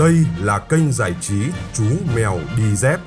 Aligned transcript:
Đây 0.00 0.24
là 0.38 0.58
kênh 0.58 0.92
giải 0.92 1.14
trí 1.20 1.42
Chú 1.72 1.84
Mèo 2.16 2.38
Đi 2.56 2.76
Dép. 2.76 3.00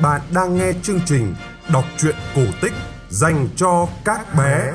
Bạn 0.00 0.20
đang 0.34 0.56
nghe 0.56 0.72
chương 0.82 1.00
trình 1.06 1.34
đọc 1.72 1.84
truyện 1.98 2.14
cổ 2.36 2.42
tích 2.62 2.72
dành 3.08 3.48
cho 3.56 3.86
các 4.04 4.20
bé. 4.38 4.72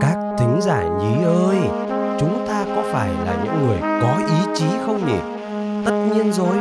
Các 0.00 0.16
thính 0.38 0.58
giả 0.62 0.82
nhí 0.82 1.24
ơi, 1.24 1.58
chúng 2.20 2.46
ta 2.48 2.64
có 2.76 2.82
phải 2.92 3.08
là 3.24 3.36
những 3.44 3.66
người 3.66 3.78
có 3.80 4.16
ý 4.28 4.54
chí 4.54 4.66
không 4.86 5.06
nhỉ? 5.06 5.18
Tất 5.86 5.92
nhiên 6.14 6.32
rồi, 6.32 6.56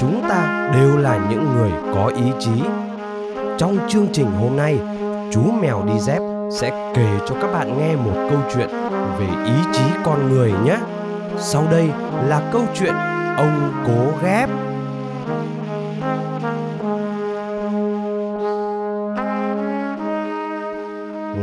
chúng 0.00 0.22
ta 0.28 0.70
đều 0.74 0.96
là 0.96 1.28
những 1.30 1.54
người 1.54 1.70
có 1.94 2.12
ý 2.16 2.32
chí. 2.40 2.62
Trong 3.58 3.78
chương 3.88 4.08
trình 4.12 4.30
hôm 4.30 4.56
nay, 4.56 4.78
chú 5.32 5.42
mèo 5.62 5.84
đi 5.86 6.00
dép 6.00 6.20
sẽ 6.60 6.92
kể 6.96 7.18
cho 7.28 7.34
các 7.42 7.52
bạn 7.52 7.78
nghe 7.78 7.96
một 7.96 8.28
câu 8.30 8.40
chuyện 8.54 8.68
về 9.18 9.26
ý 9.44 9.54
chí 9.72 9.84
con 10.04 10.28
người 10.28 10.52
nhé. 10.64 10.76
Sau 11.40 11.68
đây 11.70 11.86
là 12.28 12.50
câu 12.52 12.62
chuyện 12.74 12.94
ông 13.36 13.72
cố 13.86 14.12
ghép. 14.22 14.48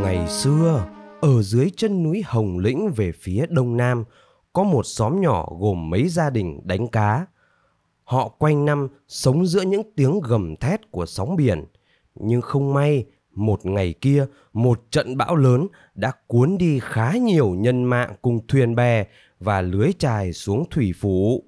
Ngày 0.01 0.27
xưa, 0.27 0.85
ở 1.21 1.41
dưới 1.41 1.71
chân 1.77 2.03
núi 2.03 2.23
Hồng 2.25 2.59
Lĩnh 2.59 2.91
về 2.95 3.11
phía 3.11 3.45
đông 3.49 3.77
nam, 3.77 4.03
có 4.53 4.63
một 4.63 4.85
xóm 4.85 5.21
nhỏ 5.21 5.47
gồm 5.59 5.89
mấy 5.89 6.09
gia 6.09 6.29
đình 6.29 6.59
đánh 6.63 6.87
cá. 6.87 7.25
Họ 8.03 8.27
quanh 8.27 8.65
năm 8.65 8.87
sống 9.07 9.45
giữa 9.45 9.61
những 9.61 9.91
tiếng 9.95 10.19
gầm 10.19 10.55
thét 10.55 10.91
của 10.91 11.05
sóng 11.05 11.35
biển. 11.35 11.65
Nhưng 12.15 12.41
không 12.41 12.73
may, 12.73 13.05
một 13.31 13.65
ngày 13.65 13.93
kia, 14.01 14.25
một 14.53 14.81
trận 14.91 15.17
bão 15.17 15.35
lớn 15.35 15.67
đã 15.95 16.11
cuốn 16.27 16.57
đi 16.57 16.79
khá 16.79 17.11
nhiều 17.11 17.49
nhân 17.49 17.83
mạng 17.83 18.15
cùng 18.21 18.47
thuyền 18.47 18.75
bè 18.75 19.05
và 19.39 19.61
lưới 19.61 19.93
trài 19.99 20.33
xuống 20.33 20.65
thủy 20.69 20.93
phủ. 20.99 21.43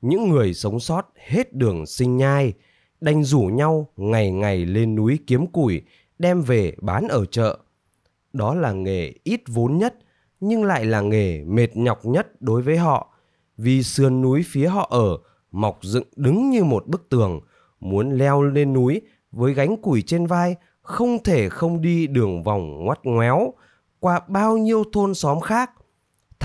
Những 0.00 0.28
người 0.28 0.54
sống 0.54 0.80
sót 0.80 1.12
hết 1.28 1.54
đường 1.54 1.86
sinh 1.86 2.16
nhai, 2.16 2.52
đành 3.00 3.24
rủ 3.24 3.40
nhau 3.40 3.88
ngày 3.96 4.30
ngày 4.30 4.66
lên 4.66 4.94
núi 4.94 5.18
kiếm 5.26 5.46
củi, 5.46 5.82
đem 6.18 6.42
về 6.42 6.74
bán 6.80 7.08
ở 7.08 7.24
chợ. 7.24 7.58
Đó 8.32 8.54
là 8.54 8.72
nghề 8.72 9.12
ít 9.24 9.40
vốn 9.48 9.78
nhất, 9.78 9.94
nhưng 10.40 10.64
lại 10.64 10.84
là 10.84 11.00
nghề 11.00 11.44
mệt 11.44 11.76
nhọc 11.76 12.06
nhất 12.06 12.42
đối 12.42 12.62
với 12.62 12.76
họ, 12.76 13.12
vì 13.56 13.82
sườn 13.82 14.22
núi 14.22 14.44
phía 14.46 14.66
họ 14.66 14.88
ở 14.90 15.18
mọc 15.52 15.78
dựng 15.82 16.08
đứng 16.16 16.50
như 16.50 16.64
một 16.64 16.86
bức 16.86 17.08
tường, 17.08 17.40
muốn 17.80 18.10
leo 18.10 18.42
lên 18.42 18.72
núi 18.72 19.00
với 19.32 19.54
gánh 19.54 19.76
củi 19.76 20.02
trên 20.02 20.26
vai 20.26 20.56
không 20.82 21.22
thể 21.22 21.48
không 21.48 21.80
đi 21.80 22.06
đường 22.06 22.42
vòng 22.42 22.84
ngoắt 22.84 22.98
ngoéo 23.04 23.52
qua 24.00 24.20
bao 24.28 24.58
nhiêu 24.58 24.84
thôn 24.92 25.14
xóm 25.14 25.40
khác. 25.40 25.70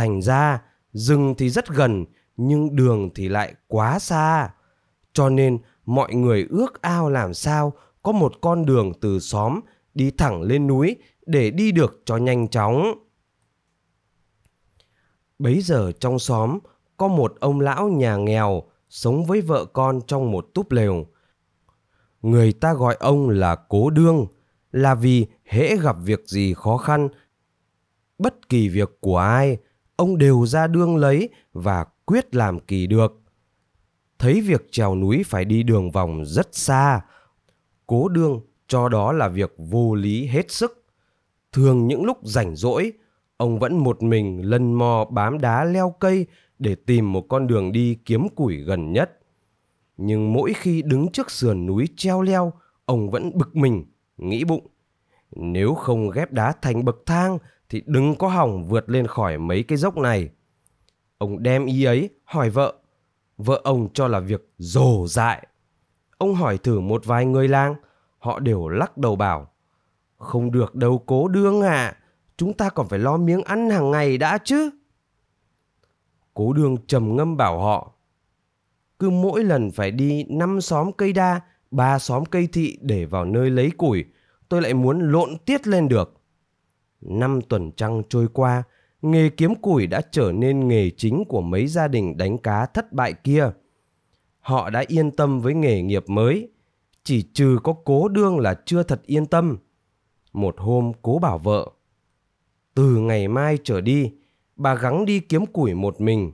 Thành 0.02 0.22
ra, 0.22 0.62
rừng 0.94 1.36
thì 1.38 1.50
rất 1.50 1.68
gần, 1.68 2.06
nhưng 2.38 2.76
đường 2.76 3.10
thì 3.16 3.30
lại 3.30 3.56
quá 3.68 4.00
xa. 4.00 4.50
Cho 5.14 5.30
nên, 5.30 5.60
mọi 5.86 6.14
người 6.14 6.48
ước 6.50 6.82
ao 6.82 7.10
làm 7.10 7.34
sao 7.34 7.74
có 8.04 8.12
một 8.12 8.34
con 8.42 8.66
đường 8.66 8.92
từ 9.02 9.20
xóm 9.20 9.60
đi 9.94 10.12
thẳng 10.12 10.42
lên 10.42 10.68
núi 10.68 10.96
để 11.26 11.52
đi 11.52 11.72
được 11.72 12.02
cho 12.06 12.18
nhanh 12.18 12.48
chóng. 12.48 12.94
Bấy 15.40 15.62
giờ 15.62 15.92
trong 16.00 16.20
xóm 16.20 16.60
có 16.98 17.08
một 17.08 17.36
ông 17.40 17.60
lão 17.60 17.90
nhà 17.90 18.16
nghèo 18.16 18.64
sống 18.90 19.26
với 19.26 19.42
vợ 19.42 19.66
con 19.66 20.02
trong 20.08 20.32
một 20.32 20.48
túp 20.54 20.72
lều. 20.72 21.06
Người 22.22 22.54
ta 22.54 22.74
gọi 22.74 22.96
ông 23.00 23.30
là 23.30 23.56
Cố 23.56 23.90
Đương, 23.90 24.28
là 24.72 24.96
vì 24.96 25.26
hễ 25.46 25.78
gặp 25.78 25.96
việc 26.04 26.28
gì 26.28 26.54
khó 26.54 26.78
khăn, 26.78 27.10
bất 28.18 28.50
kỳ 28.50 28.70
việc 28.70 28.98
của 29.00 29.18
ai, 29.18 29.58
ông 30.02 30.18
đều 30.18 30.46
ra 30.46 30.68
đương 30.68 30.98
lấy 30.98 31.30
và 31.54 31.86
quyết 32.06 32.36
làm 32.36 32.60
kỳ 32.60 32.88
được. 32.88 33.22
Thấy 34.20 34.42
việc 34.42 34.68
trèo 34.72 34.96
núi 34.96 35.24
phải 35.26 35.46
đi 35.46 35.64
đường 35.64 35.92
vòng 35.92 36.26
rất 36.26 36.56
xa, 36.56 37.02
Cố 37.88 38.08
Đương 38.08 38.42
cho 38.68 38.90
đó 38.90 39.12
là 39.12 39.28
việc 39.28 39.54
vô 39.58 39.96
lý 39.96 40.26
hết 40.26 40.52
sức. 40.52 40.86
Thường 41.52 41.88
những 41.88 42.06
lúc 42.06 42.18
rảnh 42.24 42.56
rỗi, 42.56 42.94
ông 43.38 43.60
vẫn 43.60 43.78
một 43.78 44.04
mình 44.04 44.50
lân 44.50 44.74
mò 44.74 45.06
bám 45.12 45.42
đá 45.42 45.64
leo 45.64 45.96
cây 46.00 46.26
để 46.60 46.76
tìm 46.76 47.14
một 47.14 47.26
con 47.30 47.48
đường 47.48 47.72
đi 47.72 47.98
kiếm 48.06 48.30
củi 48.30 48.58
gần 48.58 48.94
nhất. 48.94 49.20
Nhưng 49.98 50.34
mỗi 50.34 50.54
khi 50.54 50.82
đứng 50.82 51.12
trước 51.12 51.32
sườn 51.32 51.66
núi 51.66 51.88
treo 51.96 52.22
leo, 52.22 52.54
ông 52.86 53.10
vẫn 53.10 53.32
bực 53.38 53.56
mình, 53.56 53.86
nghĩ 54.18 54.44
bụng. 54.44 54.68
Nếu 55.36 55.74
không 55.74 56.10
ghép 56.10 56.32
đá 56.32 56.54
thành 56.62 56.86
bậc 56.86 56.98
thang 57.06 57.38
thì 57.72 57.84
đừng 57.86 58.16
có 58.16 58.28
hỏng 58.28 58.64
vượt 58.64 58.90
lên 58.90 59.08
khỏi 59.08 59.38
mấy 59.38 59.64
cái 59.64 59.78
dốc 59.78 59.98
này. 59.98 60.30
Ông 61.18 61.44
đem 61.44 61.66
ý 61.66 61.84
ấy 61.84 62.10
hỏi 62.24 62.50
vợ. 62.50 62.76
Vợ 63.38 63.62
ông 63.64 63.94
cho 63.94 64.08
là 64.08 64.20
việc 64.20 64.54
rồ 64.58 65.08
dại. 65.08 65.48
Ông 66.18 66.36
hỏi 66.36 66.58
thử 66.58 66.80
một 66.80 67.06
vài 67.06 67.26
người 67.26 67.48
lang, 67.48 67.76
họ 68.20 68.40
đều 68.40 68.68
lắc 68.68 68.98
đầu 68.98 69.16
bảo. 69.16 69.52
Không 70.18 70.52
được 70.52 70.76
đâu 70.76 71.04
cố 71.06 71.28
đương 71.28 71.62
ạ, 71.62 71.70
à. 71.70 71.98
chúng 72.38 72.54
ta 72.54 72.70
còn 72.70 72.88
phải 72.88 73.00
lo 73.00 73.18
miếng 73.18 73.44
ăn 73.44 73.70
hàng 73.70 73.92
ngày 73.92 74.18
đã 74.18 74.38
chứ. 74.38 74.70
Cố 76.34 76.54
đương 76.54 76.78
trầm 76.88 77.16
ngâm 77.16 77.38
bảo 77.38 77.60
họ. 77.60 77.92
Cứ 79.00 79.10
mỗi 79.10 79.44
lần 79.44 79.72
phải 79.72 79.92
đi 79.92 80.26
năm 80.30 80.62
xóm 80.62 80.92
cây 80.92 81.14
đa, 81.14 81.42
ba 81.72 82.00
xóm 82.00 82.26
cây 82.26 82.48
thị 82.54 82.78
để 82.82 83.06
vào 83.06 83.26
nơi 83.26 83.50
lấy 83.50 83.72
củi, 83.78 84.06
tôi 84.50 84.62
lại 84.62 84.74
muốn 84.74 85.12
lộn 85.12 85.38
tiết 85.46 85.68
lên 85.68 85.88
được. 85.88 86.21
Năm 87.02 87.42
tuần 87.42 87.72
trăng 87.72 88.04
trôi 88.10 88.28
qua, 88.34 88.64
nghề 89.02 89.30
kiếm 89.30 89.56
củi 89.56 89.88
đã 89.88 90.02
trở 90.12 90.32
nên 90.32 90.68
nghề 90.68 90.90
chính 90.90 91.24
của 91.26 91.42
mấy 91.42 91.68
gia 91.68 91.88
đình 91.88 92.18
đánh 92.18 92.38
cá 92.38 92.66
thất 92.66 92.94
bại 92.94 93.14
kia. 93.14 93.52
Họ 94.40 94.70
đã 94.70 94.84
yên 94.88 95.12
tâm 95.12 95.42
với 95.42 95.54
nghề 95.54 95.82
nghiệp 95.82 96.10
mới, 96.10 96.50
chỉ 97.04 97.22
trừ 97.34 97.58
có 97.64 97.74
cố 97.86 98.08
đương 98.08 98.40
là 98.40 98.62
chưa 98.66 98.84
thật 98.84 99.02
yên 99.06 99.26
tâm. 99.26 99.58
Một 100.34 100.56
hôm 100.58 100.92
cố 101.02 101.20
bảo 101.20 101.38
vợ, 101.38 101.72
từ 102.76 102.96
ngày 102.96 103.28
mai 103.28 103.58
trở 103.64 103.82
đi, 103.82 104.12
bà 104.56 104.76
gắng 104.76 105.06
đi 105.06 105.20
kiếm 105.20 105.46
củi 105.46 105.74
một 105.74 106.02
mình. 106.02 106.32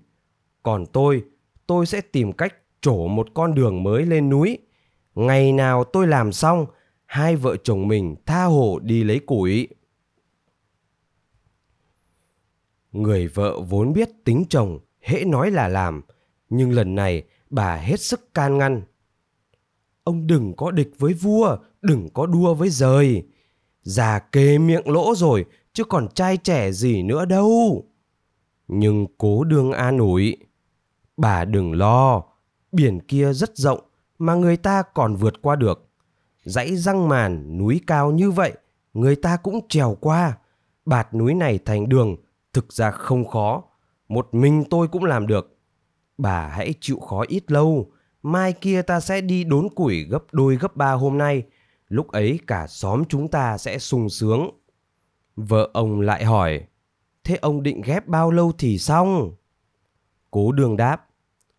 Còn 0.64 0.86
tôi, 0.86 1.24
tôi 1.68 1.86
sẽ 1.86 2.02
tìm 2.02 2.34
cách 2.34 2.54
trổ 2.82 3.08
một 3.08 3.28
con 3.34 3.56
đường 3.56 3.84
mới 3.84 4.06
lên 4.06 4.30
núi. 4.30 4.58
Ngày 5.16 5.52
nào 5.52 5.84
tôi 5.84 6.08
làm 6.08 6.32
xong, 6.32 6.66
hai 7.06 7.36
vợ 7.36 7.58
chồng 7.58 7.88
mình 7.88 8.16
tha 8.26 8.44
hồ 8.44 8.80
đi 8.80 9.04
lấy 9.04 9.20
củi. 9.20 9.68
Người 12.98 13.28
vợ 13.28 13.60
vốn 13.60 13.94
biết 13.94 14.10
tính 14.24 14.46
chồng, 14.50 14.80
hễ 15.02 15.24
nói 15.26 15.52
là 15.52 15.68
làm, 15.68 16.02
nhưng 16.50 16.72
lần 16.72 16.96
này 16.96 17.24
bà 17.50 17.76
hết 17.76 18.00
sức 18.00 18.34
can 18.34 18.58
ngăn. 18.58 18.82
Ông 20.04 20.28
đừng 20.28 20.54
có 20.56 20.72
địch 20.72 20.92
với 20.98 21.14
vua, 21.14 21.58
đừng 21.82 22.10
có 22.14 22.26
đua 22.26 22.54
với 22.54 22.70
rời. 22.70 23.28
Già 23.82 24.20
kề 24.20 24.58
miệng 24.58 24.90
lỗ 24.90 25.16
rồi, 25.16 25.46
chứ 25.74 25.84
còn 25.84 26.08
trai 26.14 26.38
trẻ 26.38 26.72
gì 26.72 27.04
nữa 27.04 27.26
đâu. 27.26 27.86
Nhưng 28.68 29.08
cố 29.18 29.44
đương 29.44 29.72
an 29.72 29.98
ủi. 29.98 30.38
Bà 31.18 31.46
đừng 31.46 31.74
lo, 31.74 32.24
biển 32.72 33.00
kia 33.00 33.34
rất 33.34 33.58
rộng 33.58 33.80
mà 34.20 34.36
người 34.36 34.58
ta 34.58 34.84
còn 34.94 35.16
vượt 35.16 35.42
qua 35.42 35.56
được. 35.56 35.90
Dãy 36.44 36.76
răng 36.76 37.10
màn 37.10 37.58
núi 37.58 37.82
cao 37.88 38.12
như 38.12 38.32
vậy, 38.32 38.54
người 38.94 39.16
ta 39.16 39.38
cũng 39.38 39.68
trèo 39.70 39.98
qua. 40.02 40.38
Bạt 40.86 41.14
núi 41.14 41.34
này 41.34 41.60
thành 41.66 41.90
đường 41.90 42.16
thực 42.58 42.74
ra 42.74 42.92
không 42.92 43.26
khó, 43.26 43.64
một 44.10 44.30
mình 44.32 44.64
tôi 44.70 44.88
cũng 44.88 45.04
làm 45.04 45.28
được. 45.28 45.58
Bà 46.18 46.48
hãy 46.48 46.74
chịu 46.82 47.00
khó 47.00 47.24
ít 47.28 47.52
lâu, 47.52 47.92
mai 48.24 48.54
kia 48.54 48.82
ta 48.82 49.00
sẽ 49.00 49.22
đi 49.22 49.44
đốn 49.44 49.70
củi 49.70 50.04
gấp 50.04 50.24
đôi 50.32 50.56
gấp 50.56 50.76
ba 50.76 50.92
hôm 50.92 51.18
nay, 51.18 51.44
lúc 51.88 52.08
ấy 52.08 52.40
cả 52.48 52.68
xóm 52.68 53.04
chúng 53.10 53.28
ta 53.28 53.58
sẽ 53.58 53.80
sung 53.80 54.10
sướng. 54.10 54.50
Vợ 55.36 55.70
ông 55.74 56.02
lại 56.02 56.26
hỏi, 56.26 56.62
thế 57.24 57.36
ông 57.36 57.64
định 57.64 57.82
ghép 57.82 58.08
bao 58.08 58.32
lâu 58.32 58.52
thì 58.58 58.78
xong? 58.78 59.32
Cố 60.32 60.52
đường 60.52 60.78
đáp, 60.78 61.08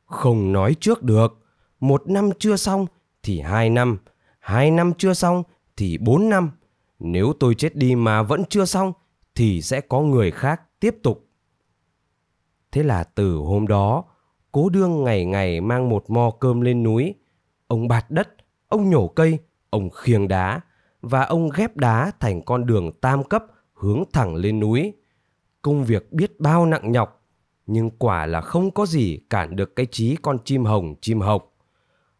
không 0.06 0.52
nói 0.52 0.76
trước 0.80 1.02
được, 1.02 1.38
một 1.80 2.08
năm 2.08 2.30
chưa 2.38 2.56
xong 2.56 2.86
thì 3.22 3.40
hai 3.40 3.70
năm, 3.70 3.98
hai 4.38 4.70
năm 4.70 4.92
chưa 4.98 5.14
xong 5.14 5.42
thì 5.76 5.98
bốn 5.98 6.28
năm. 6.28 6.50
Nếu 6.98 7.32
tôi 7.40 7.54
chết 7.54 7.76
đi 7.76 7.94
mà 7.94 8.22
vẫn 8.22 8.44
chưa 8.48 8.64
xong 8.64 8.92
thì 9.38 9.62
sẽ 9.62 9.80
có 9.80 10.00
người 10.00 10.30
khác 10.30 10.62
tiếp 10.80 10.96
tục. 11.02 11.26
Thế 12.72 12.82
là 12.82 13.04
từ 13.04 13.36
hôm 13.36 13.66
đó, 13.66 14.04
cố 14.52 14.68
đương 14.68 15.04
ngày 15.04 15.24
ngày 15.24 15.60
mang 15.60 15.88
một 15.88 16.10
mo 16.10 16.30
cơm 16.40 16.60
lên 16.60 16.82
núi. 16.82 17.14
Ông 17.66 17.88
bạt 17.88 18.10
đất, 18.10 18.28
ông 18.68 18.90
nhổ 18.90 19.08
cây, 19.08 19.38
ông 19.70 19.90
khiêng 19.90 20.28
đá 20.28 20.60
và 21.00 21.22
ông 21.22 21.48
ghép 21.56 21.76
đá 21.76 22.12
thành 22.20 22.42
con 22.42 22.66
đường 22.66 22.92
tam 23.00 23.24
cấp 23.24 23.44
hướng 23.72 24.02
thẳng 24.12 24.34
lên 24.34 24.60
núi. 24.60 24.92
Công 25.62 25.84
việc 25.84 26.12
biết 26.12 26.40
bao 26.40 26.66
nặng 26.66 26.92
nhọc, 26.92 27.26
nhưng 27.66 27.90
quả 27.90 28.26
là 28.26 28.40
không 28.40 28.70
có 28.70 28.86
gì 28.86 29.20
cản 29.30 29.56
được 29.56 29.76
cái 29.76 29.86
trí 29.86 30.16
con 30.16 30.38
chim 30.44 30.64
hồng 30.64 30.94
chim 31.00 31.20
hộc. 31.20 31.52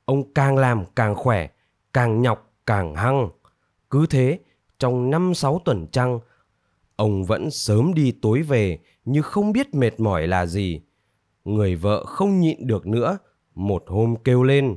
Ông 0.05 0.35
càng 0.35 0.57
làm 0.57 0.85
càng 0.97 1.15
khỏe, 1.15 1.49
càng 1.93 2.23
nhọc 2.23 2.53
càng 2.67 2.95
hăng. 2.95 3.29
Cứ 3.91 4.07
thế, 4.07 4.39
trong 4.79 5.11
năm 5.11 5.35
sáu 5.35 5.61
tuần 5.65 5.87
trăng, 5.93 6.21
Ông 6.99 7.25
vẫn 7.25 7.51
sớm 7.51 7.95
đi 7.95 8.13
tối 8.13 8.43
về 8.43 8.79
như 9.05 9.23
không 9.23 9.53
biết 9.53 9.75
mệt 9.75 10.01
mỏi 10.01 10.27
là 10.27 10.47
gì. 10.47 10.81
người 11.45 11.77
vợ 11.77 12.05
không 12.05 12.41
nhịn 12.41 12.67
được 12.67 12.87
nữa, 12.87 13.19
một 13.55 13.85
hôm 13.87 14.15
kêu 14.25 14.43
lên. 14.43 14.77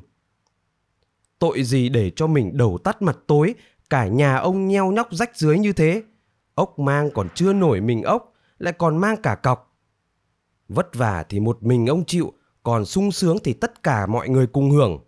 Tội 1.40 1.64
gì 1.64 1.90
để 1.90 2.12
cho 2.16 2.28
mình 2.28 2.58
đầu 2.58 2.78
tắt 2.84 3.02
mặt 3.02 3.18
tối, 3.28 3.56
cả 3.90 4.08
nhà 4.08 4.36
ông 4.36 4.68
nheo 4.68 4.92
nhóc 4.92 5.08
rách 5.12 5.38
dưới 5.38 5.60
như 5.60 5.74
thế. 5.74 6.04
Ốc 6.54 6.80
mang 6.80 7.10
còn 7.14 7.28
chưa 7.36 7.54
nổi 7.54 7.82
mình 7.82 8.04
ốc, 8.04 8.34
lại 8.58 8.74
còn 8.74 8.98
mang 8.98 9.16
cả 9.24 9.36
cọc. 9.36 9.78
Vất 10.68 10.96
vả 10.96 11.24
thì 11.30 11.40
một 11.40 11.64
mình 11.64 11.88
ông 11.88 12.06
chịu, 12.06 12.34
còn 12.64 12.86
sung 12.86 13.12
sướng 13.12 13.38
thì 13.44 13.54
tất 13.54 13.84
cả 13.84 14.06
mọi 14.06 14.30
người 14.30 14.48
cùng 14.48 14.72
hưởng. 14.72 15.00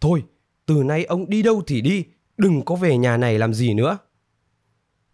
Thôi, 0.00 0.24
từ 0.66 0.82
nay 0.82 1.04
ông 1.04 1.30
đi 1.30 1.42
đâu 1.42 1.62
thì 1.66 1.80
đi, 1.80 2.04
đừng 2.36 2.62
có 2.64 2.74
về 2.74 2.98
nhà 2.98 3.16
này 3.16 3.38
làm 3.38 3.54
gì 3.54 3.74
nữa. 3.74 3.98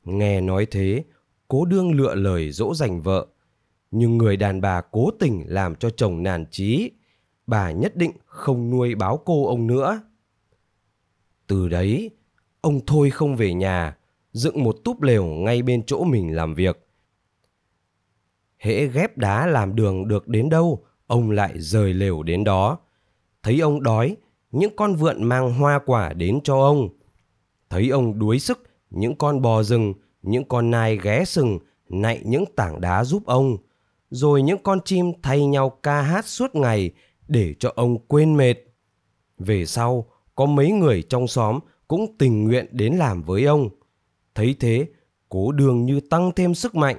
Nghe 0.05 0.41
nói 0.41 0.67
thế, 0.71 1.05
cố 1.49 1.65
đương 1.65 1.93
lựa 1.93 2.15
lời 2.15 2.51
dỗ 2.51 2.75
dành 2.75 3.03
vợ. 3.03 3.27
Nhưng 3.91 4.19
người 4.19 4.37
đàn 4.37 4.61
bà 4.61 4.81
cố 4.81 5.11
tình 5.19 5.45
làm 5.47 5.75
cho 5.75 5.91
chồng 5.91 6.23
nản 6.23 6.45
trí, 6.51 6.91
Bà 7.47 7.71
nhất 7.71 7.97
định 7.97 8.13
không 8.27 8.71
nuôi 8.71 8.95
báo 8.95 9.23
cô 9.25 9.47
ông 9.47 9.67
nữa. 9.67 10.01
Từ 11.47 11.69
đấy, 11.69 12.11
ông 12.61 12.81
thôi 12.87 13.11
không 13.11 13.37
về 13.37 13.55
nhà, 13.55 13.97
dựng 14.33 14.65
một 14.65 14.77
túp 14.85 15.03
lều 15.03 15.25
ngay 15.25 15.63
bên 15.63 15.83
chỗ 15.87 16.05
mình 16.05 16.37
làm 16.37 16.55
việc. 16.55 16.87
Hễ 18.59 18.87
ghép 18.87 19.19
đá 19.19 19.47
làm 19.47 19.77
đường 19.77 20.09
được 20.09 20.29
đến 20.29 20.49
đâu, 20.49 20.85
ông 21.07 21.31
lại 21.31 21.53
rời 21.61 21.95
lều 21.95 22.23
đến 22.23 22.45
đó. 22.45 22.79
Thấy 23.43 23.61
ông 23.61 23.83
đói, 23.83 24.17
những 24.51 24.77
con 24.77 24.95
vượn 24.95 25.25
mang 25.25 25.55
hoa 25.55 25.81
quả 25.87 26.13
đến 26.13 26.41
cho 26.45 26.55
ông. 26.55 26.89
Thấy 27.71 27.89
ông 27.89 28.19
đuối 28.19 28.39
sức, 28.39 28.63
những 28.95 29.17
con 29.17 29.43
bò 29.43 29.63
rừng, 29.63 29.95
những 30.23 30.45
con 30.45 30.71
nai 30.71 30.99
ghé 31.03 31.25
sừng, 31.25 31.59
nạy 31.89 32.23
những 32.25 32.45
tảng 32.57 32.81
đá 32.81 33.05
giúp 33.05 33.27
ông. 33.27 33.57
Rồi 34.11 34.43
những 34.43 34.63
con 34.63 34.81
chim 34.85 35.13
thay 35.23 35.47
nhau 35.47 35.71
ca 35.83 36.03
hát 36.03 36.27
suốt 36.27 36.55
ngày 36.55 36.91
để 37.29 37.55
cho 37.59 37.73
ông 37.77 37.99
quên 37.99 38.37
mệt. 38.37 38.55
Về 39.39 39.67
sau, 39.67 40.07
có 40.35 40.47
mấy 40.47 40.73
người 40.73 41.03
trong 41.03 41.27
xóm 41.27 41.59
cũng 41.89 42.17
tình 42.19 42.45
nguyện 42.45 42.67
đến 42.71 42.95
làm 42.95 43.23
với 43.23 43.45
ông. 43.45 43.69
Thấy 44.35 44.57
thế, 44.61 44.87
cố 45.29 45.53
đường 45.53 45.85
như 45.85 46.01
tăng 46.01 46.33
thêm 46.37 46.55
sức 46.55 46.75
mạnh, 46.75 46.97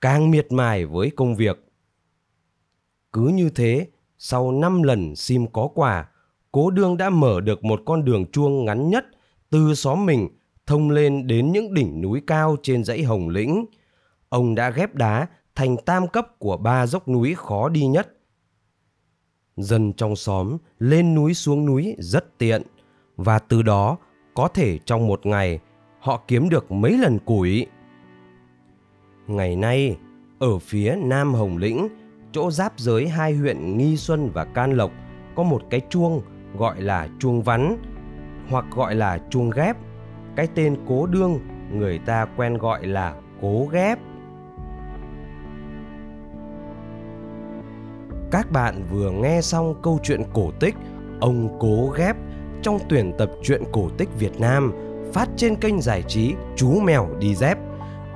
càng 0.00 0.30
miệt 0.30 0.52
mài 0.52 0.86
với 0.86 1.10
công 1.10 1.34
việc. 1.34 1.64
Cứ 3.12 3.22
như 3.22 3.50
thế, 3.50 3.86
sau 4.18 4.52
5 4.52 4.82
lần 4.82 5.16
sim 5.16 5.46
có 5.46 5.68
quả, 5.74 6.08
cố 6.52 6.70
đương 6.70 6.96
đã 6.96 7.10
mở 7.10 7.40
được 7.40 7.64
một 7.64 7.82
con 7.86 8.04
đường 8.04 8.26
chuông 8.32 8.64
ngắn 8.64 8.90
nhất 8.90 9.04
từ 9.50 9.74
xóm 9.74 10.06
mình 10.06 10.28
thông 10.66 10.90
lên 10.90 11.26
đến 11.26 11.52
những 11.52 11.74
đỉnh 11.74 12.00
núi 12.00 12.22
cao 12.26 12.56
trên 12.62 12.84
dãy 12.84 13.02
Hồng 13.02 13.28
Lĩnh. 13.28 13.66
Ông 14.28 14.54
đã 14.54 14.70
ghép 14.70 14.94
đá 14.94 15.26
thành 15.54 15.76
tam 15.76 16.08
cấp 16.08 16.38
của 16.38 16.56
ba 16.56 16.86
dốc 16.86 17.08
núi 17.08 17.34
khó 17.34 17.68
đi 17.68 17.86
nhất. 17.86 18.12
Dân 19.56 19.92
trong 19.92 20.16
xóm 20.16 20.56
lên 20.78 21.14
núi 21.14 21.34
xuống 21.34 21.66
núi 21.66 21.96
rất 21.98 22.38
tiện 22.38 22.62
và 23.16 23.38
từ 23.38 23.62
đó 23.62 23.96
có 24.34 24.48
thể 24.48 24.78
trong 24.84 25.06
một 25.06 25.26
ngày 25.26 25.60
họ 26.00 26.22
kiếm 26.28 26.48
được 26.48 26.72
mấy 26.72 26.98
lần 26.98 27.18
củi. 27.18 27.66
Ngày 29.26 29.56
nay, 29.56 29.96
ở 30.38 30.58
phía 30.58 30.96
Nam 31.02 31.34
Hồng 31.34 31.56
Lĩnh, 31.56 31.88
chỗ 32.32 32.50
giáp 32.50 32.78
giới 32.78 33.08
hai 33.08 33.34
huyện 33.34 33.78
Nghi 33.78 33.96
Xuân 33.96 34.30
và 34.34 34.44
Can 34.44 34.72
Lộc 34.72 34.90
có 35.36 35.42
một 35.42 35.62
cái 35.70 35.80
chuông 35.90 36.22
gọi 36.58 36.82
là 36.82 37.08
chuông 37.18 37.42
vắn 37.42 37.76
hoặc 38.48 38.64
gọi 38.70 38.94
là 38.94 39.18
chuông 39.30 39.50
ghép. 39.50 39.76
Cái 40.36 40.48
tên 40.54 40.76
cố 40.88 41.06
đương 41.06 41.40
người 41.72 41.98
ta 41.98 42.26
quen 42.36 42.58
gọi 42.58 42.86
là 42.86 43.14
cố 43.40 43.66
ghép. 43.72 43.98
Các 48.30 48.50
bạn 48.50 48.82
vừa 48.90 49.10
nghe 49.10 49.40
xong 49.40 49.74
câu 49.82 49.98
chuyện 50.02 50.22
cổ 50.34 50.50
tích 50.60 50.74
Ông 51.20 51.58
Cố 51.60 51.88
Ghép 51.96 52.16
trong 52.62 52.78
tuyển 52.88 53.12
tập 53.18 53.30
truyện 53.42 53.62
cổ 53.72 53.88
tích 53.98 54.08
Việt 54.18 54.40
Nam 54.40 54.72
phát 55.12 55.28
trên 55.36 55.56
kênh 55.56 55.80
giải 55.80 56.02
trí 56.02 56.34
Chú 56.56 56.80
Mèo 56.80 57.08
Đi 57.18 57.34
Dép. 57.34 57.58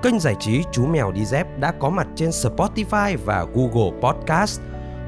Kênh 0.02 0.20
giải 0.20 0.34
trí 0.40 0.62
Chú 0.72 0.86
Mèo 0.86 1.12
Đi 1.12 1.24
Dép 1.24 1.58
đã 1.58 1.72
có 1.72 1.90
mặt 1.90 2.06
trên 2.14 2.30
Spotify 2.30 3.16
và 3.24 3.46
Google 3.54 4.00
Podcast. 4.00 4.60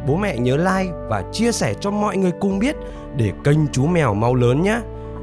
Bố 0.07 0.17
mẹ 0.17 0.39
nhớ 0.39 0.57
like 0.57 0.93
và 1.09 1.25
chia 1.33 1.53
sẻ 1.53 1.75
cho 1.81 1.91
mọi 1.91 2.17
người 2.17 2.33
cùng 2.41 2.59
biết 2.59 2.77
để 3.17 3.33
kênh 3.45 3.69
Chú 3.73 3.87
Mèo 3.87 4.15
mau 4.15 4.35
lớn 4.35 4.63
nhé. 4.63 4.81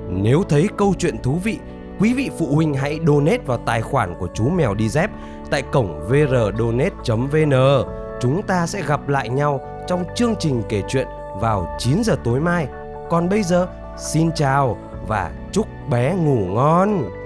Nếu 0.09 0.44
thấy 0.50 0.68
câu 0.77 0.94
chuyện 1.00 1.18
thú 1.24 1.39
vị, 1.44 1.59
quý 2.00 2.13
vị 2.13 2.30
phụ 2.38 2.56
huynh 2.56 2.74
hãy 2.74 3.00
donate 3.07 3.38
vào 3.46 3.57
tài 3.57 3.81
khoản 3.81 4.16
của 4.19 4.28
Chú 4.34 4.50
Mèo 4.50 4.74
Đi 4.74 4.90
Dép 4.90 5.10
tại 5.50 5.62
cổng 5.62 6.07
vrdonate.vn. 6.07 7.54
Chúng 8.22 8.42
ta 8.42 8.68
sẽ 8.68 8.81
gặp 8.88 9.07
lại 9.07 9.30
nhau 9.30 9.62
trong 9.88 10.04
chương 10.16 10.36
trình 10.40 10.63
kể 10.69 10.81
chuyện 10.88 11.07
vào 11.40 11.75
9 11.80 12.04
giờ 12.04 12.16
tối 12.24 12.40
mai. 12.40 12.68
Còn 13.10 13.30
bây 13.30 13.44
giờ, 13.44 13.68
xin 13.98 14.31
chào 14.36 14.78
và 15.07 15.31
chúc 15.51 15.68
bé 15.90 16.16
ngủ 16.16 16.46
ngon. 16.46 17.19